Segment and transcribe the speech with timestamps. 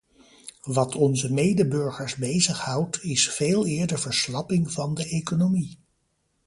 [0.63, 5.79] Wat onze medeburgers bezighoudt, is veeleer de verslapping van de economie.